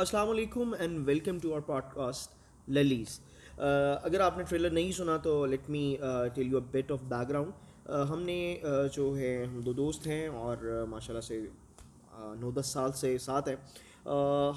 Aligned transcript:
السلام 0.00 0.30
علیکم 0.30 0.72
and 0.78 0.98
welcome 1.06 1.38
to 1.38 1.54
our 1.54 1.60
podcast 1.94 2.68
للیز 2.68 3.18
اگر 3.58 4.20
آپ 4.20 4.38
نے 4.38 4.44
ٹریلر 4.48 4.70
نہیں 4.70 4.92
سنا 4.92 5.16
تو 5.16 5.46
let 5.46 5.68
me 5.70 5.96
tell 6.34 6.46
you 6.46 6.58
a 6.58 6.64
bit 6.70 6.92
of 6.92 7.02
background 7.28 7.88
ہم 8.10 8.22
نے 8.22 8.56
uh, 8.64 8.86
جو 8.92 9.18
ہے 9.18 9.44
ہم 9.44 9.60
دو 9.60 9.72
دوست 9.72 10.06
ہیں 10.06 10.26
اور 10.26 10.56
uh, 10.64 10.86
ماشاء 10.88 11.12
اللہ 11.14 11.20
سے 11.20 11.40
uh, 12.20 12.34
نو 12.40 12.50
دس 12.50 12.66
سال 12.66 12.92
سے 12.92 13.16
ساتھ 13.18 13.48
ہیں۔ 13.48 13.56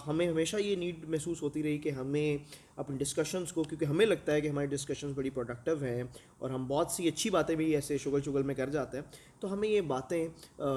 ہمیں 0.08 0.28
ہمیشہ 0.28 0.58
یہ 0.58 0.76
نیڈ 0.76 1.04
محسوس 1.10 1.42
ہوتی 1.42 1.64
رہی 1.64 1.78
کہ 1.78 1.90
ہمیں 1.90 2.38
اپنی 2.76 2.98
ڈسکشنس 2.98 3.54
کو، 3.54 3.64
کیونکہ 3.64 3.86
ہمیں 3.86 4.06
لگتا 4.06 4.34
ہے 4.34 4.42
کہ 4.42 4.48
ہماری 4.48 4.68
ڈسکشنس 4.68 5.16
بڑی 5.16 5.30
پروڈکٹیو 5.30 5.84
ہیں 5.84 6.04
اور 6.38 6.50
ہم 6.50 6.68
بہت 6.68 6.92
سی 6.92 7.08
اچھی 7.08 7.30
باتیں 7.30 7.56
بھی 7.56 7.74
ایسے 7.76 7.98
شغل 7.98 8.22
شغل 8.26 8.44
میں 8.44 8.56
کر 8.56 8.70
جاتے 8.70 8.98
ہیں۔ 8.98 9.06
تو 9.40 9.54
ہمیں 9.54 9.68
یہ 9.70 9.82
باتیں 9.88 10.28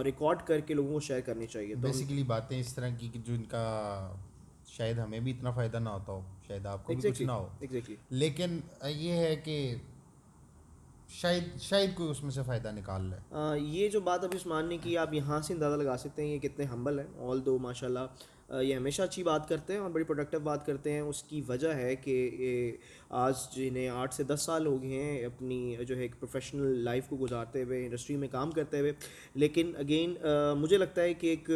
ریکارڈ 0.04 0.42
کر 0.46 0.60
کے 0.60 0.74
لوگوں 0.74 0.92
کو 0.92 1.00
شیئر 1.00 1.20
کرنی 1.26 1.46
چاہیے۔ 1.46 1.74
بیسیکلی 1.74 2.22
باتیں 2.22 2.58
اس 2.60 2.74
طرح 2.74 2.88
کی 2.98 3.08
کہ 3.12 3.20
جو 3.26 3.34
ان 3.34 3.44
کا 3.50 3.64
شاید 4.66 4.98
ہمیں 4.98 5.20
بھی 5.20 5.32
اتنا 5.32 5.50
فائدہ 5.50 5.78
نہ 5.78 5.88
ہوتا 5.88 6.12
ہو 6.12 6.20
شاید 6.46 6.66
آپ 6.66 6.84
کو 6.84 6.92
بھی 6.92 7.10
کچھ 7.10 7.22
نہ 7.22 7.32
ہو۔ 7.32 7.48
ایگزیکٹلی 7.60 7.96
لیکن 8.10 8.58
یہ 8.84 9.12
ہے 9.12 9.34
کہ 9.36 9.74
شاید 11.08 11.44
شاید 11.60 11.94
کوئی 11.94 12.10
اس 12.10 12.22
میں 12.22 12.30
سے 12.30 12.42
فائدہ 12.46 12.70
نکال 12.70 13.04
لے۔ 13.04 13.16
یہ 13.58 13.88
جو 13.88 14.00
بات 14.00 14.24
ابھی 14.24 14.38
عثمان 14.38 14.68
نے 14.68 14.78
کی 14.78 14.96
آپ 14.98 15.14
یہاں 15.14 15.40
سے 15.40 15.54
اندازہ 15.54 15.82
لگا 15.82 15.96
سکتے 15.96 16.22
ہیں 16.22 16.30
یہ 16.30 16.38
کتنے 16.38 16.64
ہمبل 16.64 16.98
ہیں۔ 16.98 17.06
آل 17.28 17.44
دو 17.46 17.58
ماشاء 17.58 17.86
اللہ 17.86 18.06
یہ 18.50 18.74
ہمیشہ 18.74 19.02
اچھی 19.02 19.22
بات 19.22 19.48
کرتے 19.48 19.72
ہیں 19.72 19.80
اور 19.80 19.90
بڑی 19.90 20.04
پروڈکٹیو 20.04 20.40
بات 20.40 20.66
کرتے 20.66 20.92
ہیں۔ 20.92 21.00
اس 21.00 21.22
کی 21.22 21.42
وجہ 21.48 21.72
ہے 21.74 21.94
کہ 21.96 22.10
یہ 22.38 22.72
آج 23.10 23.34
جنہیں 23.54 23.88
آٹھ 23.88 24.14
سے 24.14 24.22
دس 24.22 24.42
سال 24.42 24.66
ہو 24.66 24.82
گئے 24.82 25.02
ہیں، 25.02 25.24
اپنی 25.26 25.76
جو 25.88 25.96
ہے 25.96 26.02
ایک 26.02 26.18
پروفیشنل 26.20 26.78
لائف 26.84 27.08
کو 27.08 27.16
گزارتے 27.20 27.62
ہوئے 27.62 27.84
انڈسٹری 27.84 28.16
میں 28.16 28.28
کام 28.28 28.50
کرتے 28.50 28.80
ہوئے۔ 28.80 28.92
لیکن 29.34 29.72
اگین 29.78 30.14
مجھے 30.58 30.76
لگتا 30.76 31.02
ہے 31.02 31.14
کہ 31.14 31.26
ایک 31.26 31.50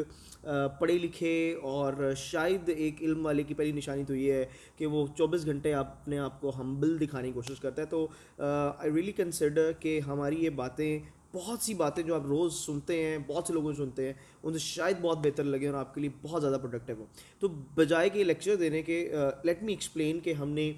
پڑھے 0.80 0.98
لکھے 0.98 1.54
اور 1.62 2.12
شاید 2.16 2.68
ایک 2.68 3.02
علم 3.02 3.24
والے 3.26 3.42
کی 3.42 3.54
پہلی 3.54 3.72
نشانی 3.72 4.04
تو 4.04 4.14
یہ 4.14 4.32
ہے 4.32 4.44
کہ 4.76 4.86
وہ 4.86 5.06
چوبیس 5.18 5.46
گھنٹے 5.46 5.74
اپنے 5.74 6.18
آپ 6.18 6.40
کو 6.40 6.52
ہمبل 6.60 7.00
دکھانے 7.00 7.28
کی 7.28 7.32
کوشش 7.32 7.60
کرتا 7.60 7.82
ہے۔ 7.82 7.86
تو 7.86 8.06
آئی 8.38 8.92
ریئلی 8.92 9.12
کنسیڈر 9.12 9.72
کہ 9.80 9.98
ہماری 10.00 10.44
یہ 10.44 10.50
باتیں 10.50 10.98
بہت 11.34 11.58
سی 11.60 11.74
باتیں 11.74 12.02
جو 12.02 12.14
آپ 12.14 12.22
روز 12.24 12.54
سنتے 12.54 13.04
ہیں 13.04 13.18
بہت 13.26 13.46
سے 13.46 13.52
لوگوں 13.52 13.72
سنتے 13.72 14.06
ہیں 14.06 14.12
ان 14.42 14.52
سے 14.52 14.58
شاید 14.58 14.96
بہت 15.00 15.18
بہتر 15.18 15.44
لگے 15.44 15.66
اور 15.66 15.74
آپ 15.74 15.94
کے 15.94 16.00
لیے 16.00 16.10
بہت 16.22 16.42
زیادہ 16.42 16.56
پروڈکٹیو 16.62 16.96
ہو 16.98 17.04
تو 17.38 17.48
بجائے 17.48 18.08
کہ 18.08 18.24
لیکچر 18.24 18.56
دینے 18.56 18.82
کے 18.82 19.12
لیٹ 19.44 19.62
می 19.62 19.72
ایکسپلین 19.72 20.20
کہ 20.20 20.32
ہم 20.32 20.48
نے 20.48 20.72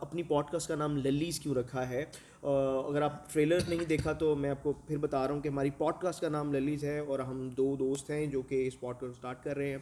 اپنی 0.00 0.22
پوڈ 0.22 0.44
کاسٹ 0.46 0.68
کا 0.68 0.74
نام 0.74 0.96
للیز 0.96 1.40
کیوں 1.40 1.54
رکھا 1.54 1.88
ہے۔ 1.88 2.04
اگر 2.42 3.02
آپ 3.02 3.32
ٹریلر 3.32 3.58
نہیں 3.68 3.84
دیکھا 3.88 4.12
تو 4.12 4.36
میں 4.36 4.50
آپ 4.50 4.62
کو 4.62 4.72
پھر 4.86 4.96
بتا 4.96 5.26
رہا 5.26 5.34
ہوں 5.34 5.40
کہ 5.40 5.48
ہماری 5.48 5.70
پوڈ 5.70 5.94
کاسٹ 5.98 6.20
کا 6.20 6.28
نام 6.28 6.54
للیز 6.54 6.84
ہے 6.84 6.98
اور 6.98 7.18
ہم 7.18 7.48
دو 7.48 7.76
دوست 7.78 8.10
ہیں 8.10 8.26
جو 8.26 8.42
کہ 8.42 8.66
اس 8.66 8.80
پوڈ 8.80 8.94
کاسٹ 9.00 9.14
اسٹارٹ 9.14 9.44
کر 9.44 9.56
رہے 9.56 9.70
ہیں۔ 9.70 9.78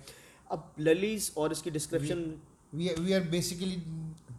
اب 0.47 0.59
للیز 0.79 1.31
اور 1.35 1.51
اس 1.51 1.63
کی 1.63 1.71
description 1.71 2.23
we 2.73 3.15
are 3.15 3.21
basically 3.21 3.77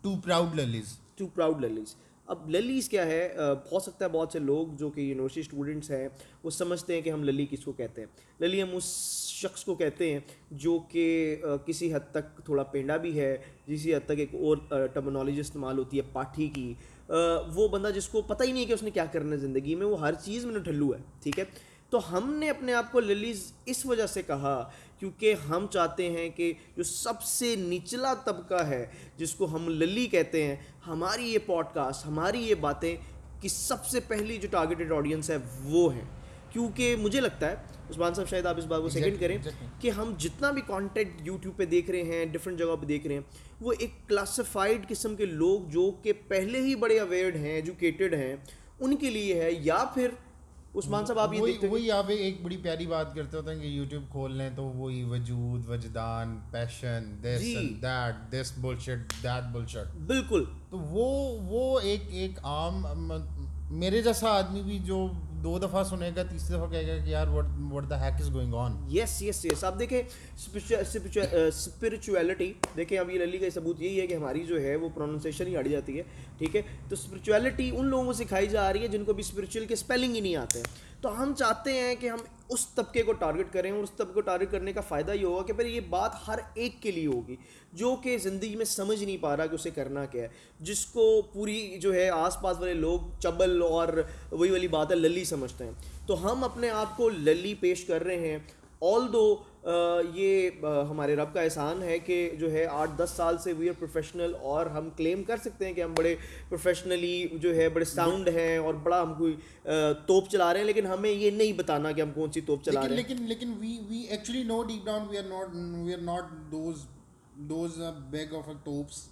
to 0.01 0.13
proud 0.23 0.59
للیز 0.59 0.97
to 1.15 1.27
proud 1.27 1.63
للیز 1.65 1.95
اب 2.27 2.49
للیز 2.49 2.87
کیا 2.89 3.05
ہے؟ 3.05 3.27
ہو 3.71 3.79
سکتا 3.79 4.05
ہے 4.05 4.09
بہت 4.09 4.31
سے 4.31 4.39
لوگ 4.39 4.67
جو 4.77 4.89
کہ 4.89 5.01
یونیورسٹی 5.01 5.41
اسٹوڈنٹس 5.41 5.89
ہیں، 5.91 6.07
وہ 6.43 6.49
سمجھتے 6.49 6.93
ہیں 6.93 7.01
کہ 7.01 7.09
ہم 7.09 7.23
للی 7.23 7.45
کس 7.45 7.63
کو 7.63 7.71
کہتے 7.71 8.01
ہیں۔ 8.01 8.07
للی 8.39 8.61
ہم 8.61 8.75
اس 8.75 8.85
شخص 9.33 9.63
کو 9.63 9.75
کہتے 9.75 10.11
ہیں 10.13 10.19
جو 10.51 10.77
کہ 10.89 11.35
کسی 11.65 11.93
حد 11.93 12.11
تک 12.11 12.39
تھوڑا 12.45 12.63
پینڈا 12.63 12.97
بھی 12.97 13.19
ہے 13.19 13.35
جسی 13.67 13.93
حد 13.95 14.05
تک 14.05 14.19
ایک 14.19 14.35
اور 14.35 14.57
ٹرمنالوجی 14.93 15.39
استعمال 15.39 15.77
ہوتی 15.77 15.97
ہے 15.97 16.01
پاٹھی 16.13 16.47
کی۔ 16.47 16.73
وہ 17.55 17.67
بندہ 17.67 17.89
جس 17.95 18.07
کو 18.07 18.21
پتہ 18.21 18.43
ہی 18.43 18.51
نہیں 18.51 18.65
کہ 18.65 18.73
اس 18.73 18.83
نے 18.83 18.91
کیا 18.91 19.05
کرنا 19.05 19.31
ہے 19.31 19.37
زندگی 19.37 19.75
میں، 19.75 19.85
وہ 19.85 19.99
ہر 20.01 20.13
چیز 20.23 20.45
میں 20.45 20.59
ٹھلو 20.59 20.93
ہے، 20.93 20.99
ٹھیک 21.23 21.39
ہے؟ 21.39 21.43
تو 21.93 21.99
ہم 22.11 22.31
نے 22.33 22.49
اپنے 22.49 22.73
آپ 22.73 22.91
کو 22.91 22.99
للیز 22.99 23.41
اس 23.65 23.85
وجہ 23.85 24.05
سے 24.07 24.21
کہا 24.21 24.53
کیونکہ 24.99 25.35
ہم 25.49 25.65
چاہتے 25.71 26.09
ہیں 26.09 26.29
کہ 26.29 26.51
جو 26.77 26.83
سب 26.83 27.21
سے 27.23 27.55
نچلا 27.59 28.13
طبقہ 28.23 28.63
ہے 28.67 28.85
جس 29.17 29.33
کو 29.35 29.45
ہم 29.45 29.67
للی 29.69 30.05
کہتے 30.07 30.43
ہیں 30.43 30.55
ہماری 30.87 31.27
یہ 31.33 31.39
پوڈ 31.45 31.65
کاسٹ 31.73 32.05
ہماری 32.07 32.41
یہ 32.41 32.55
باتیں 32.55 32.95
کہ 33.41 33.47
سب 33.47 33.85
سے 33.85 33.99
پہلی 33.99 34.37
جو 34.37 34.47
ٹارگیٹڈ 34.51 34.91
آڈینس 34.91 35.29
ہے 35.29 35.37
وہ 35.65 35.93
ہیں 35.93 36.05
کیونکہ 36.51 36.95
مجھے 36.95 37.21
لگتا 37.21 37.51
ہے 37.51 37.55
عثمان 37.89 38.13
صاحب 38.13 38.29
شاید 38.29 38.45
آپ 38.45 38.57
اس 38.57 38.65
بات 38.65 38.81
کو 38.81 38.89
سیکنڈ 38.89 39.19
کریں 39.19 39.37
کہ 39.81 39.89
ہم 39.89 40.13
جتنا 40.17 40.51
بھی 40.51 40.61
کانٹینٹ 40.67 41.21
یوٹیوب 41.25 41.57
پہ 41.57 41.65
دیکھ 41.67 41.91
رہے 41.91 42.03
ہیں 42.03 42.25
ڈفرینٹ 42.25 42.59
جگہ 42.59 42.75
پہ 42.75 42.85
دیکھ 42.85 43.07
رہے 43.07 43.15
ہیں 43.15 43.61
وہ 43.61 43.73
ایک 43.79 43.91
کلاسیفائڈ 44.09 44.89
قسم 44.89 45.15
کے 45.15 45.25
لوگ 45.25 45.69
جو 45.69 45.89
کہ 46.03 46.13
پہلے 46.27 46.61
ہی 46.61 46.75
بڑے 46.77 46.99
اویئرڈ 46.99 47.35
ہیں 47.35 47.53
ایجوکیٹڈ 47.53 48.13
ہیں 48.13 48.35
ان 48.79 48.95
کے 48.95 49.09
لیے 49.09 49.41
ہے 49.41 49.49
یا 49.51 49.83
پھر 49.93 50.09
عثمان 50.75 51.05
صاحب 51.05 51.19
آپ 51.19 51.33
یہ 51.33 51.67
وہی 51.67 51.91
آپ 51.91 52.05
ایک 52.09 52.41
بڑی 52.43 52.57
پیاری 52.57 52.85
بات 52.87 53.15
کرتے 53.15 53.37
ہوتے 53.37 53.51
ہیں 53.51 53.61
کہ 53.61 53.67
یوٹیوب 53.67 54.03
کھول 54.11 54.35
لیں 54.35 54.49
تو 54.55 54.63
وہی 54.63 55.03
وجود 55.03 55.69
وجدان 55.69 56.39
passion 56.51 57.15
this 57.21 57.43
that 57.81 58.31
this 58.31 58.53
bullshit 58.57 59.23
that 59.23 59.51
bullshit 59.51 59.95
بالکل۔ 59.97 60.43
تو 60.69 60.77
وہ 60.79 61.05
وہ 61.41 61.79
ایک 61.79 62.03
ایک 62.09 62.39
عام 62.43 62.83
میرے 63.71 64.01
جیسا 64.01 64.29
آدمی 64.29 64.61
بھی 64.61 64.79
جو 64.79 65.07
دو 65.43 65.57
دفعہ 65.59 65.83
سنے 65.83 66.09
گا، 66.15 66.23
تیسری 66.23 66.55
دفعہ 66.55 66.69
کہے 66.71 66.87
گا 66.87 66.97
کہ 67.05 67.09
یار 67.09 67.27
what 67.71 67.89
the 67.89 67.99
heck 68.01 68.21
is 68.21 68.33
going 68.33 68.53
on 68.53 68.71
yes 68.89 69.21
yes 69.21 69.45
yes 69.45 69.63
آپ 69.63 69.79
دیکھیں 69.79 70.01
اسپرچویلٹی 71.47 72.45
uh, 72.45 72.75
دیکھیں 72.77 72.97
اب 72.99 73.09
یہ 73.09 73.19
للی 73.19 73.37
کا 73.37 73.49
ثبوت 73.53 73.81
یہی 73.81 73.99
ہے 74.01 74.07
کہ 74.07 74.13
ہماری 74.13 74.43
جو 74.45 74.61
ہے، 74.61 74.75
وہ 74.75 74.89
پروننسیشن 74.93 75.47
ہی 75.47 75.57
اڑ 75.57 75.67
جاتی 75.67 75.97
ہے، 75.97 76.03
ٹھیک 76.37 76.55
ہے؟ 76.55 76.61
تو 76.89 76.95
اسپرچویلٹی 76.95 77.71
ان 77.75 77.85
لوگوں 77.85 78.05
کو 78.05 78.13
سکھائی 78.13 78.47
جا 78.47 78.71
رہی 78.73 78.81
ہے 78.81 78.87
جن 78.87 79.03
کو 79.03 79.13
بھی 79.13 79.23
اسپرچوئل 79.27 79.65
کے 79.65 79.73
اسپیلنگ 79.73 80.15
ہی 80.15 80.19
نہیں 80.19 80.35
آتے۔ 80.35 80.59
ہیں 80.59 80.92
تو 81.03 81.23
ہم 81.23 81.33
چاہتے 81.33 81.71
ہیں 81.73 81.95
کہ 81.95 82.09
ہم 82.09 82.17
اس 82.49 82.67
طبقے 82.67 83.01
کو 83.03 83.13
ٹارگٹ 83.13 83.53
کریں 83.53 83.71
اور 83.71 83.83
اس 83.83 83.91
طبقے 83.91 84.13
کو 84.13 84.21
ٹارگٹ 84.21 84.51
کرنے 84.51 84.73
کا 84.73 84.81
فائدہ 84.81 85.11
یہ 85.11 85.25
ہوگا 85.25 85.41
کہ 85.43 85.53
پھر 85.53 85.65
یہ 85.65 85.79
بات 85.89 86.11
ہر 86.27 86.39
ایک 86.53 86.81
کے 86.81 86.91
لیے 86.91 87.07
ہوگی، 87.07 87.35
جو 87.73 87.95
کہ 87.95 88.17
زندگی 88.17 88.55
میں 88.55 88.65
سمجھ 88.65 89.03
نہیں 89.03 89.17
پا 89.21 89.37
رہا 89.37 89.45
کہ 89.45 89.55
اسے 89.55 89.69
کرنا 89.69 90.05
کیا 90.05 90.23
ہے۔ 90.23 90.27
جس 90.59 90.85
کو 90.85 91.21
پوری 91.33 91.77
جو 91.79 91.93
ہے 91.93 92.09
آس 92.09 92.41
پاس 92.41 92.59
والے 92.59 92.73
لوگ 92.73 92.99
چبل 93.19 93.61
اور 93.61 93.87
وہی 94.31 94.51
والی 94.51 94.67
بات 94.67 94.91
ہے 94.91 94.95
للی 94.95 95.23
سمجھتے 95.23 95.65
ہیں۔ 95.65 95.71
تو 96.07 96.31
ہم 96.31 96.43
اپنے 96.43 96.69
آپ 96.69 96.97
کو 96.97 97.09
للی 97.09 97.53
پیش 97.53 97.85
کر 97.85 98.03
رہے 98.03 98.29
ہیں 98.29 98.37
آل 98.91 99.13
دو 99.13 99.35
یہ 100.13 100.49
ہمارے 100.89 101.15
رب 101.15 101.33
کا 101.33 101.41
احسان 101.41 101.83
ہے 101.83 101.99
کہ 101.99 102.29
جو 102.39 102.51
ہے 102.51 102.65
آٹھ 102.65 102.91
دس 102.97 103.09
سال 103.15 103.37
سے 103.37 103.53
وی 103.53 103.69
آر 103.69 103.73
پروفیشنل 103.79 104.35
اور 104.41 104.65
ہم 104.65 104.89
کلیم 104.97 105.23
کر 105.23 105.37
سکتے 105.37 105.65
ہیں 105.65 105.73
کہ 105.73 105.83
ہم 105.83 105.93
بڑے 105.93 106.15
پروفیشنلی 106.49 107.27
جو 107.33 107.55
ہے 107.55 107.69
بڑے 107.69 107.85
ساؤنڈ 107.85 108.29
ہیں 108.29 108.57
اور 108.57 108.73
بڑا 108.73 109.01
ہم 109.01 109.13
کوئی 109.13 109.35
توپ 110.07 110.29
چلا 110.29 110.53
رہے 110.53 110.59
ہیں 110.59 110.67
لیکن 110.67 110.85
ہمیں 110.85 111.09
یہ 111.09 111.31
نہیں 111.31 111.53
بتانا 111.53 111.91
کہ 111.91 112.01
ہم 112.01 112.11
کون 112.11 112.31
سی 112.31 112.41
توپ 112.41 112.63
چلا 112.63 112.81
رہے 112.81 112.89
ہیں۔ 112.89 112.95
لیکن 112.95 113.21
لیکن 113.21 113.53
we 113.59 113.77
we 113.89 113.97
actually 113.97 114.43
know 114.43 114.63
deep 114.63 114.85
down 114.85 115.07
we 115.09 115.17
are 115.17 115.23
not 115.23 115.55
we 115.85 115.93
are 115.93 115.99
not 115.99 116.23
those 116.51 116.85
those 117.35 117.81
bag 118.09 118.33
of 118.35 118.49
tops 118.63 119.07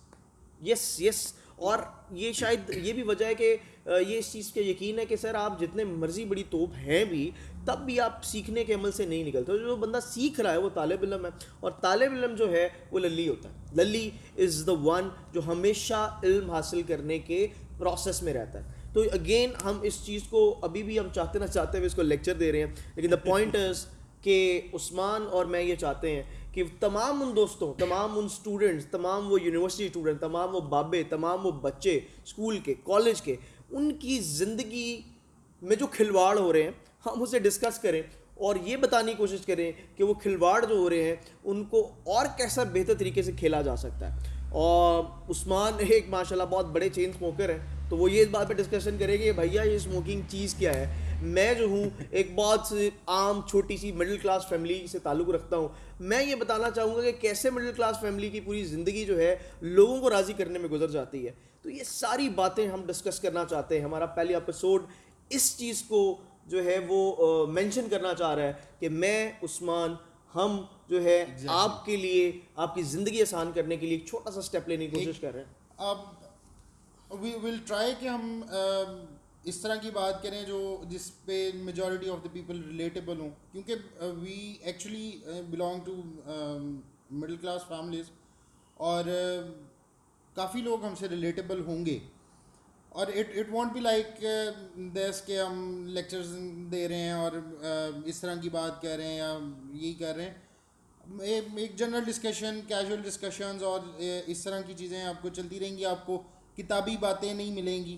yes 0.62 1.02
yes 1.02 1.34
اور 1.62 1.80
یہ 2.16 2.32
شاید 2.34 2.70
یہ 2.76 2.94
بھی 2.94 3.04
وجہ 3.04 3.26
ہے 3.26 3.34
کہ 3.36 3.56
یہ 3.86 4.18
اس 4.18 4.32
چیز 4.34 4.52
کا 4.54 4.62
یقین 4.62 5.00
ہے 5.00 5.06
کہ 5.06 5.16
سر 5.16 5.36
آپ 5.36 5.60
جتنے 5.60 5.84
مرضی 5.84 6.26
بڑی 6.26 6.44
توپ 6.50 6.74
ہیں 6.86 7.04
بھی، 7.06 7.30
تب 7.66 7.80
بھی 7.86 8.00
آپ 8.00 8.24
سیکھنے 8.26 8.64
کے 8.64 8.74
عمل 8.74 8.92
سے 8.92 9.06
نہیں 9.06 9.24
نکلتے 9.24 9.58
جو 9.58 9.76
بندہ 9.76 10.00
سیکھ 10.04 10.40
رہا 10.42 10.52
ہے 10.52 10.58
وہ 10.58 10.70
طالب 10.74 11.04
علم 11.04 11.26
ہے 11.26 11.32
اور 11.60 11.72
طالب 11.82 12.14
علم 12.14 12.36
جو 12.36 12.52
ہے 12.52 12.68
وہ 12.92 13.00
للی 13.00 13.28
ہوتا 13.30 13.50
ہے۔ 13.50 13.76
للی 13.76 14.10
از 14.38 14.64
دا 14.68 14.74
ون 14.84 15.10
جو 15.34 15.42
ہمیشہ 15.48 16.08
علم 16.24 16.52
حاصل 16.52 16.82
کرنے 16.88 17.20
کے 17.20 17.46
پروسیس 17.78 18.22
میں 18.24 18.34
رہتا 18.34 18.60
ہے۔ 18.60 18.80
تو 18.94 19.02
اگین 19.14 19.52
ہم 19.64 19.80
اس 19.84 20.06
چیز 20.06 20.24
کو 20.30 20.44
ابھی 20.62 20.84
بھی 20.84 21.00
ہم 21.00 21.08
چاہتے 21.14 21.40
نہ 21.40 21.46
چاہتے 21.54 21.78
ہوئے 21.78 21.88
اس 21.88 21.96
کو 21.96 22.02
لیکچر 22.02 22.34
دے 22.34 22.52
رہے 22.52 22.60
ہیں، 22.60 22.76
لیکن 22.96 23.12
دا 23.12 23.24
پوائنٹ 23.26 23.56
از 23.56 23.86
کہ 24.22 24.62
عثمان 24.74 25.22
اور 25.32 25.46
میں 25.46 25.62
یہ 25.64 25.76
چاہتے 25.76 26.16
ہیں 26.16 26.24
کہ 26.54 26.64
تمام 26.80 27.24
ان 27.24 27.36
دوستوں، 27.36 27.74
تمام 27.74 28.20
ان 28.20 28.26
اسٹوڈنٹس 28.26 28.86
تمام 28.86 29.32
وہ 29.32 29.42
یونیورسٹی 29.42 29.86
اسٹوڈنٹ 29.86 30.20
تمام 30.20 30.56
وہ 30.56 30.60
بابے، 30.60 31.04
تمام 31.04 31.46
وہ 31.46 31.52
بچے 31.52 32.00
اسکول 32.26 32.60
کے 32.60 32.74
کالج 32.84 33.22
کے، 33.22 33.36
ان 33.72 33.92
کی 34.00 34.20
زندگی 34.20 35.02
میں 35.62 35.76
جو 35.76 35.88
کھلواڑ 35.88 36.38
ہو 36.38 36.54
رہے 36.54 36.64
ہیں، 36.64 36.72
ہم 37.06 37.22
اسے 37.22 37.40
ڈسکس 37.40 37.80
کریں 37.80 38.02
اور 38.36 38.56
یہ 38.56 38.78
بتانے 38.78 39.12
کی 39.12 39.18
کوشش 39.18 39.46
کریں 39.46 39.72
کہ 39.96 40.04
وہ 40.04 40.14
کھلواڑ 40.14 40.66
جو 40.66 40.76
ہو 40.76 40.90
رہے 40.90 41.04
ہیں، 41.04 41.16
ان 41.44 41.64
کو 41.64 41.92
اور 42.04 42.26
کیسا 42.38 42.64
بہتر 42.64 42.94
طریقے 42.94 43.22
سے 43.22 43.32
کھیلا 43.32 43.62
جا 43.62 43.76
سکتا 43.76 44.16
ہے۔ 44.16 44.20
اور 44.52 45.04
عثمان 45.30 45.74
ایک 45.78 46.10
ماشاء 46.10 46.36
اللہ 46.36 46.48
بہت 46.50 46.66
بڑے 46.66 46.90
چین 46.90 47.10
اسموکر 47.10 47.50
ہیں۔ 47.50 47.81
تو 47.92 47.98
وہ 47.98 48.12
یہ 48.12 48.22
اس 48.22 48.28
بات 48.32 48.48
پہ 48.48 48.54
ڈسکشن 48.54 48.98
کرے 48.98 49.18
کہ 49.18 49.32
بھیا 49.32 49.62
یہ 49.62 49.76
اسموکنگ 49.76 50.22
چیز 50.30 50.54
کیا 50.54 50.74
ہے؟ 50.74 51.18
میں 51.22 51.54
جو 51.54 51.66
ہوں 51.66 51.90
ایک 52.12 52.36
بہت 52.36 52.74
عام 53.08 53.42
چھوٹی 53.48 53.78
سی 53.78 53.92
مڈل 53.92 54.18
کلاس 54.18 54.48
فیملی 54.50 54.88
سے 54.88 55.00
تعلق 55.00 55.30
رکھتا 55.30 55.58
ہوں۔ 55.58 55.68
میں 56.00 56.24
یہ 56.24 56.36
بتانا 56.36 56.70
چاہوں 56.70 56.96
گا 56.96 57.02
کہ 57.02 57.12
کیسے 57.12 57.50
مڈل 57.50 57.72
کلاس 57.76 58.00
فیملی 58.02 58.30
کی 58.30 58.40
پوری 58.40 58.64
زندگی 58.66 59.06
جو 59.06 59.18
ہے 59.18 59.36
لوگوں 59.62 60.02
کو 60.02 60.10
راضی 60.10 60.34
کرنے 60.34 60.60
میں 60.60 60.70
گزر 60.70 60.90
جاتی 60.90 61.26
ہے؟ 61.28 61.32
تو 61.62 61.70
یہ 61.70 61.84
ساری 61.84 62.30
باتیں 62.30 62.68
ہم 62.68 62.86
ڈسکس 62.86 63.20
کرنا 63.20 63.46
چاہتے 63.46 63.78
ہیں۔ 63.78 63.84
ہمارا 63.86 64.06
پہلے 64.06 64.34
ایپیسوڈ 64.34 64.86
اس 65.30 65.58
چیز 65.58 65.82
کو 65.82 66.18
جو 66.46 66.64
ہے 66.64 66.78
وہ 66.88 67.46
مینشن 67.48 67.90
کرنا 67.90 68.14
چاہ 68.14 68.36
رہا 68.36 68.44
ہے 68.44 68.54
کہ 68.80 68.90
میں 68.90 69.32
عثمان 69.44 69.96
ہم 70.36 70.62
جو 70.90 71.04
ہے 71.04 71.26
آپ 71.48 71.86
کے 71.86 71.96
لیے 71.98 72.32
آپ 72.56 72.76
کی 72.76 72.82
زندگی 72.82 73.22
آسان 73.22 73.52
کرنے 73.56 73.78
کے 73.78 73.86
لیے 73.86 73.98
ایک 73.98 74.08
چھوٹا 74.08 74.32
سا 74.32 74.40
اسٹیپ 74.40 74.68
لینے 74.70 74.88
کی 74.88 75.06
کوشش 75.06 75.20
کر 75.20 75.32
رہے 75.34 75.40
ہیں۔ 75.40 75.54
اب 75.78 75.98
وی 77.12 77.34
ول 77.44 77.58
ٹرائی 77.66 77.94
کہ 78.00 78.08
ہم 78.08 78.42
اس 79.44 79.58
طرح 79.58 79.76
کی 79.76 79.90
بات 79.92 80.22
کریں 80.24 80.42
جو 80.44 80.60
جس 80.90 81.10
پہ 81.26 81.50
majority 81.56 82.10
of 82.10 82.24
the 82.24 82.30
people 82.34 82.62
relatable 82.64 83.20
ہوں، 83.20 83.30
کیونکہ 83.52 84.04
we 84.20 84.56
actually 84.62 85.12
belong 85.48 85.80
to 85.86 85.96
middle 87.12 87.36
class 87.36 87.68
families 87.68 88.10
اور 88.80 89.04
کافی 90.36 90.62
لوگ 90.62 90.84
ہم 90.86 90.96
سے 90.96 91.10
ریلیٹیبل 91.10 91.64
ہوں 91.66 91.86
گے۔ 91.86 91.98
اور 92.90 93.08
it 93.08 93.38
it 93.38 93.52
won't 93.52 93.72
be 93.74 93.80
like 93.80 94.24
this 94.96 95.22
کہ 95.26 95.40
ہم 95.40 95.86
لیکچرز 95.88 96.36
دے 96.72 96.88
رہے 96.88 96.96
ہیں 96.96 97.12
اور 97.14 97.32
اس 98.06 98.20
طرح 98.22 98.36
کی 98.42 98.50
بات 98.50 98.82
کہہ 98.82 98.90
رہے 98.90 99.08
ہیں 99.08 99.18
یا 99.18 99.38
یہی 99.74 99.94
کر 99.94 100.16
رہے 100.16 100.26
ہیں۔ 100.26 100.38
ایک 101.56 101.76
جنرل 101.78 102.04
ڈسکشن 102.06 102.60
کیجول 102.68 103.02
ڈسکشنز 103.02 103.64
اور 103.64 103.80
اس 104.00 104.44
طرح 104.44 104.62
کی 104.62 104.74
چیزیں 104.78 105.02
آپ 105.04 105.22
کو 105.22 105.30
چلتی 105.30 105.60
رہیں 105.60 105.78
گی، 105.78 105.86
آپ 105.86 106.06
کو 106.06 106.22
کتابی 106.58 106.96
باتیں 107.00 107.34
نہیں 107.34 107.52
ملیں 107.52 107.84
گی۔ 107.86 107.98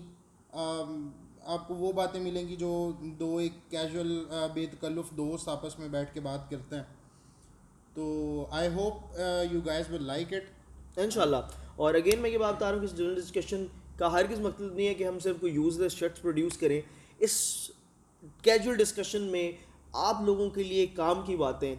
آپ 1.46 1.66
کو 1.68 1.74
وہ 1.74 1.92
باتیں 1.92 2.20
ملیں 2.20 2.48
گی 2.48 2.56
جو 2.56 2.92
دو 3.20 3.36
ایک 3.36 3.52
کیجول 3.70 4.12
بے 4.54 4.66
تکلف 4.66 5.10
دوست 5.16 5.48
آپس 5.48 5.78
میں 5.78 5.88
بیٹھ 5.88 6.14
کے 6.14 6.20
بات 6.20 6.50
کرتے 6.50 6.76
ہیں۔ 6.76 6.82
تو 7.94 8.46
I 8.50 8.68
hope 8.74 9.18
you 9.52 9.60
guys 9.60 9.90
will 9.90 10.06
like 10.06 10.32
it 10.32 10.98
ان 10.98 11.10
شاء 11.10 11.22
اللہ 11.22 11.36
اور 11.76 11.94
اگین 11.94 12.20
میں 12.20 12.30
یہ 12.30 12.38
بات 12.38 12.54
بتا 12.56 12.70
رہا 12.70 12.78
ہوں 12.78 12.86
کہ 12.86 12.96
جنرل 12.96 13.14
ڈسکشن 13.14 13.64
کا 13.98 14.12
ہرگز 14.12 14.40
مقصد 14.40 14.74
نہیں 14.74 14.88
ہے 14.88 14.94
کہ 14.94 15.04
ہم 15.04 15.18
صرف 15.18 15.36
کوئی 15.40 15.52
یوز 15.52 15.80
لیس 15.80 15.92
شرٹس 15.92 16.22
پروڈیوس 16.22 16.56
کریں۔ 16.58 16.80
اس 17.18 17.36
کیجول 18.42 18.76
ڈسکشن 18.76 19.22
میں 19.22 19.50
آپ 19.92 20.22
لوگوں 20.24 20.48
کے 20.50 20.62
لیے 20.62 20.86
کام 20.86 21.22
کی 21.26 21.36
باتیں، 21.36 21.74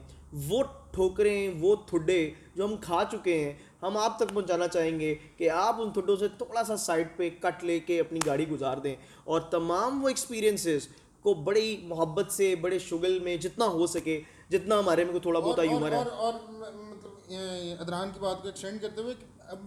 وہ 0.47 0.63
ٹھوکریں، 0.91 1.49
وہ 1.59 1.75
تھڈے 1.87 2.29
جو 2.55 2.65
ہم 2.65 2.75
کھا 2.81 3.03
چکے 3.11 3.43
ہیں 3.43 3.53
ہم 3.81 3.97
آپ 3.97 4.17
تک 4.19 4.33
پہنچانا 4.33 4.67
چاہیں 4.67 4.99
گے 4.99 5.15
کہ 5.37 5.49
آپ 5.49 5.81
ان 5.81 5.91
تھڈوں 5.91 6.15
سے 6.15 6.27
تھوڑا 6.27 6.63
سا 6.63 6.77
سائڈ 6.77 7.07
پہ 7.17 7.29
کٹ 7.41 7.63
لے 7.63 7.79
کے 7.79 7.99
اپنی 7.99 8.19
گاڑی 8.25 8.47
گزار 8.47 8.77
دیں۔ 8.77 8.95
اور 9.23 9.41
تمام 9.41 10.03
وہ 10.03 10.07
ایکسپیرینسز 10.07 10.87
کو 11.21 11.33
بڑی 11.33 11.77
محبت 11.83 12.31
سے 12.31 12.55
بڑے 12.55 12.79
شغل 12.79 13.19
میں 13.19 13.37
جتنا 13.37 13.65
ہو 13.65 13.87
سکے 13.87 14.21
جتنا 14.49 14.79
ہمارے 14.79 15.03
میں 15.03 15.11
کوئی 15.11 15.21
تھوڑا 15.21 15.39
بہت 15.39 15.59
ہیومر 15.59 15.91
ہے۔ 15.91 15.97
اور 15.97 16.33
مطلب 16.49 17.33
ادران 17.79 18.11
کی 18.13 18.19
بات 18.19 18.41
کو 18.41 18.47
ایکسٹینڈ 18.47 18.81
کرتے 18.81 19.01
ہوئے 19.01 19.13
اب 19.47 19.59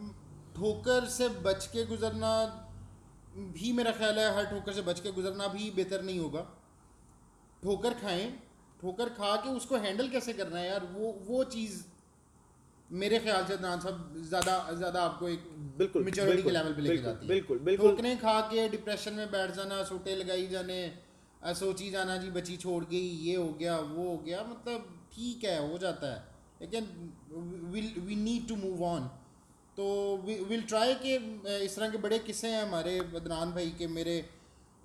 ٹھوکر 0.55 1.07
سے 1.07 1.29
بچ 1.43 1.69
کے 1.69 1.85
گزرنا 1.91 2.33
بھی 3.53 3.73
میرا 3.73 3.91
خیال 3.99 4.19
ہے 4.19 4.25
ہر 4.25 4.45
ٹھوکر 4.45 4.73
سے 4.73 4.83
بچ 4.83 5.01
کے 5.01 5.11
گزرنا 5.11 5.47
بھی 5.47 5.71
بہتر 5.77 6.03
نہیں 6.03 6.19
ہوگا۔ 6.19 6.45
ٹھوکر 7.61 7.93
کھائیں 8.01 8.31
ٹھوکر 8.81 9.09
کھا 9.17 9.37
کے 9.37 9.51
اس 9.51 9.65
کو 9.65 9.77
ہینڈل 9.77 10.09
کیسے 10.09 10.33
کرنا 10.33 10.61
ہے 10.61 10.67
یار؟ 10.67 10.81
وہ 10.93 11.13
وہ 11.27 11.45
چیز 11.45 11.83
میرے 12.91 13.19
خیال 13.19 13.43
سے 13.47 13.53
ادنان 13.53 13.81
صاحب 13.81 14.17
زیادہ 14.17 14.75
زیادہ 14.79 14.99
آپ 14.99 15.19
کو 15.19 15.27
ایک 15.27 15.41
بالکل 15.77 16.03
میچورٹی 16.03 16.43
کے 16.43 16.51
لیول 16.51 16.73
پہ 16.73 16.81
لے 16.81 16.89
کے 16.89 16.97
جاتی 16.97 17.23
ہے۔ 17.23 17.27
بالکل 17.27 17.59
بالکل۔ 17.59 17.89
ٹھوکریں 17.89 18.15
کھا 18.21 18.49
کے 18.51 18.69
ڈپریشن 18.69 19.15
میں 19.15 19.27
بیٹھ 19.31 19.57
جانا 19.57 19.85
سوٹے 19.85 20.15
لگائی 20.15 20.47
جانے 20.47 20.89
سوچی 21.57 21.91
جانا 21.91 22.17
جی 22.17 22.31
بچی 22.31 22.57
چھوڑ 22.57 22.85
گئی 22.91 23.29
یہ 23.29 23.37
ہو 23.37 23.59
گیا 23.61 23.77
وہ 23.77 24.05
ہو 24.07 24.25
گیا 24.27 24.43
مطلب 24.43 24.81
ٹھیک 25.15 25.45
ہے 25.45 25.59
ہو 25.59 25.77
جاتا 25.81 26.15
ہے۔ 26.17 26.21
لیکن 26.59 26.85
we 28.05 28.15
need 28.15 28.49
to 28.49 28.57
move 28.57 28.85
on 28.85 29.07
تو 29.75 29.85
ول 30.27 30.61
ٹرائی 30.69 30.95
کہ 31.03 31.19
اس 31.61 31.75
طرح 31.75 31.89
کے 31.89 31.99
بڑے 31.99 32.19
قصے 32.27 32.51
ہیں 32.51 32.63
ہمارے 32.63 33.01
بدنان 33.11 33.51
بھائی 33.51 33.71
کے 33.77 33.87
میرے۔ 33.87 34.21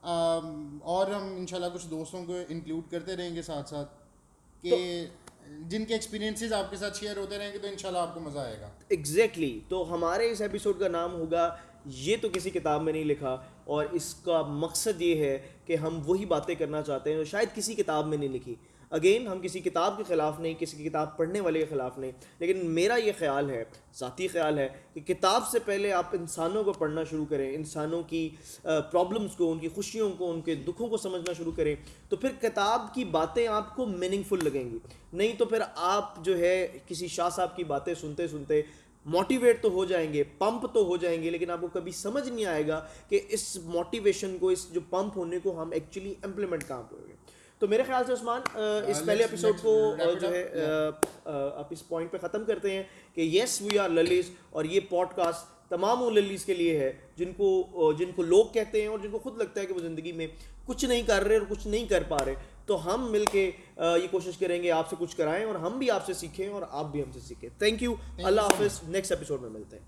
اور 0.04 1.12
ہم 1.12 1.24
انشاءاللہ 1.38 1.68
کچھ 1.74 1.88
دوستوں 1.88 2.26
کو 2.26 2.38
انکلوڈ 2.50 2.92
کرتے 2.92 3.16
رہیں 3.18 3.36
گے 3.36 3.42
ساتھ 3.42 3.70
ساتھ 3.70 3.94
کہ 4.62 5.06
جن 5.68 5.86
کے 5.86 5.94
ایکسپیرینسز 5.94 6.54
آپ 6.54 6.72
کے 6.72 6.78
ساتھ 6.78 6.98
شیئر 6.98 7.18
ہوتے 7.18 7.38
رہیں 7.38 7.54
گے 7.54 7.57
تو 7.57 7.68
انشاءاللہ 7.68 8.00
آپ 8.00 8.13
کو 8.13 8.19
مزہ 8.19 8.40
آئے 8.40 8.57
گا۔ 8.62 8.69
ایگزیکٹلی 8.90 9.60
تو 9.69 9.94
ہمارے 9.94 10.31
اس 10.31 10.42
ایپیسوڈ 10.42 10.80
کا 10.80 10.88
نام 10.88 11.13
ہوگا 11.13 11.56
یہ 11.86 12.18
تو 12.22 12.30
کسی 12.30 12.50
کتاب 12.50 12.81
میں 12.81 12.94
نہیں 12.94 13.04
لکھا 13.04 13.38
اور 13.63 13.86
اس 13.92 14.13
کا 14.13 14.42
مقصد 14.42 15.01
یہ 15.01 15.16
ہے 15.16 15.40
کہ 15.66 15.75
ہم 15.75 16.01
وہی 16.06 16.25
باتیں 16.25 16.56
کرنا 16.56 16.81
چاہتے 16.81 17.10
ہیں 17.10 17.18
جو 17.18 17.24
شاید 17.24 17.56
کسی 17.56 17.75
کتاب 17.75 18.07
میں 18.07 18.18
نہیں 18.18 18.30
لکھی۔ 18.30 18.56
اگین 18.94 19.28
ہم 19.28 19.40
کسی 19.42 19.60
کتاب 19.60 19.98
کے 19.98 20.04
خلاف 20.07 20.40
نہیں، 20.40 20.54
کسی 20.60 20.78
کی 20.78 20.90
کتاب 20.90 21.18
پڑھنے 21.18 21.40
والے 21.40 21.60
کے 21.60 21.66
خلاف 21.66 21.98
نہیں۔ 21.98 22.12
لیکن 22.40 22.66
میرا 22.66 22.95
یہ 22.95 23.12
خیال 23.19 23.50
ہے، 23.50 23.63
ذاتی 24.00 24.28
خیال 24.28 24.60
ہے 24.60 24.68
کہ 24.94 25.01
کتاب 25.01 25.44
سے 25.51 25.60
پہلے 25.60 25.92
آپ 25.92 26.06
انسانوں 26.12 26.63
کو 26.63 26.74
پڑھنا 26.74 27.04
شروع 27.04 27.25
کریں، 27.30 27.56
انسانوں 27.56 28.04
کی 28.04 28.30
پرابلمس 28.63 29.36
کو، 29.36 29.51
ان 29.51 29.60
کی 29.60 29.68
خوشیوں 29.68 30.12
کو، 30.18 30.31
ان 30.31 30.42
کے 30.42 30.56
دکھوں 30.56 30.88
کو 30.88 30.98
سمجھنا 30.98 31.34
شروع 31.34 31.51
کریں، 31.56 31.75
تو 32.10 32.16
پھر 32.16 32.30
کتاب 32.42 32.94
کی 32.94 33.06
باتیں 33.06 33.48
آپ 33.48 33.75
کو 33.75 33.86
میننگ 33.86 34.24
فل 34.24 34.44
لگیں 34.44 34.72
گی۔ 34.72 34.78
نہیں 35.13 35.34
تو 35.38 35.46
پھر 35.46 35.62
آپ 35.75 36.25
جو 36.25 36.38
ہے 36.38 36.68
کسی 36.88 37.07
شاہ 37.07 37.30
صاحب 37.30 37.56
کی 37.56 37.63
باتیں 37.63 37.94
سنتے 37.94 38.28
سنتے 38.28 38.62
موٹیویٹ 39.06 39.62
تو 39.62 39.69
ہو 39.69 39.86
جائیں 39.86 40.13
گے، 40.13 40.24
پمپ 40.24 40.74
تو 40.74 40.86
ہو 40.86 40.98
جائیں 40.98 41.24
گے، 41.24 41.30
لیکن 41.30 41.50
آپ 41.51 41.62
کو 41.62 41.68
کبھی 41.68 41.92
سمجھ 41.92 42.30
نہیں 42.30 42.46
آئے 42.46 42.68
گا 42.68 42.86
کہ 43.10 43.19
اس 43.30 43.57
موٹیویشن 43.63 44.38
کو، 44.39 44.50
اس 44.50 44.74
جو 44.74 44.81
پمپ 44.89 45.18
ہونے 45.18 45.39
کو 45.39 45.62
ہم 45.62 45.72
ایکچولی 45.72 46.13
امپلیمنٹ 46.24 46.68
کہاں 46.68 46.84
پہ 46.84 46.96
گے 47.07 47.12
تو 47.63 47.68
میرے 47.68 47.83
خیال 47.83 48.04
سے 48.07 48.13
عثمان 48.13 48.42
اس 48.88 49.01
پہلے 49.06 49.24
ایپیسوڈ 49.24 49.56
کو 49.62 49.95
جو 50.21 50.31
ہے 50.33 50.65
آپ 51.56 51.68
اس 51.69 51.88
پوائنٹ 51.88 52.12
پہ 52.12 52.18
ختم 52.18 52.45
کرتے 52.45 52.71
ہیں 52.71 52.83
کہ 53.13 53.21
یس 53.21 53.62
وی 53.62 53.77
آر 53.80 53.89
للیز 53.89 54.30
اور 54.50 54.65
یہ 54.65 54.80
پوڈ 54.89 55.07
کاسٹ 55.15 55.69
تمام 55.69 56.04
ان 56.04 56.13
للیز 56.13 56.45
کے 56.45 56.54
لیے 56.54 56.80
ہے 56.80 56.92
جن 57.15 57.31
کو 57.38 57.94
جن 58.00 58.12
کو 58.15 58.21
لوگ 58.21 58.45
کہتے 58.54 58.81
ہیں 58.81 58.88
اور 58.88 59.00
جن 59.00 59.12
کو 59.12 59.19
خود 59.19 59.38
لگتا 59.38 59.62
ہے 59.62 59.65
کہ 59.65 59.74
وہ 59.74 59.80
زندگی 59.80 60.12
میں 60.12 60.27
کچھ 60.65 60.86
نہیں 60.86 61.01
کر 61.01 61.24
رہے 61.24 61.38
اور 61.38 61.45
کچھ 61.50 61.68
نہیں 61.68 61.86
کر 61.86 62.04
پا 62.07 62.18
رہے۔ 62.25 62.36
تو 62.65 62.94
ہم 62.94 63.12
مل 63.12 63.25
کے 63.31 63.51
یہ 63.77 64.07
کوشش 64.12 64.38
کریں 64.38 64.63
گے 64.63 64.71
آپ 64.71 64.89
سے 64.89 64.95
کچھ 65.00 65.18
کرائیں 65.18 65.45
اور 65.45 65.56
ہم 65.56 65.80
بھی 65.80 65.92
آپ 65.92 66.06
سے 66.06 66.13
سیکھیں 66.13 66.48
اور 66.48 66.62
آپ 66.69 66.92
بھی 66.92 67.04
ہم 67.04 67.12
سے 67.13 67.19
سیکھیں۔ 67.19 67.50
تھینک 67.60 67.83
یو 67.83 67.94
اللہ 68.24 68.42
حافظ. 68.42 68.80
نیکسٹ 68.83 69.12
ایپیسوڈ 69.12 69.42
میں 69.42 69.50
ملتے 69.50 69.77
ہیں۔ 69.77 69.86